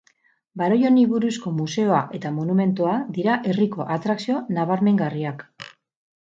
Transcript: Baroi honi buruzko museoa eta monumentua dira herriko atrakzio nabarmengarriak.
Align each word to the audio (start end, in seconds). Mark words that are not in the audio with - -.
Baroi 0.59 0.79
honi 0.89 1.01
buruzko 1.11 1.51
museoa 1.57 1.99
eta 2.19 2.31
monumentua 2.37 2.95
dira 3.19 3.37
herriko 3.51 3.87
atrakzio 3.97 4.41
nabarmengarriak. 4.59 5.47